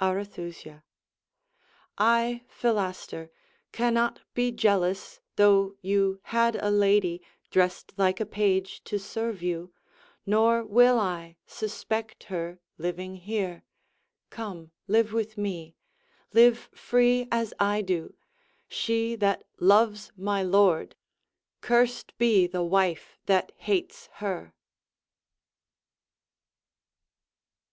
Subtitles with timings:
[0.00, 0.82] Arethusa
[1.96, 3.30] I, Philaster,
[3.70, 9.72] Cannot be jealous, though you had a lady Drest like a page to serve you;
[10.26, 13.62] nor will I Suspect her living here.
[14.28, 15.76] Come, live with me;
[16.32, 18.14] Live free as I do.
[18.66, 20.96] She that loves my lord,
[21.60, 24.52] Cursed be the wife that hates her!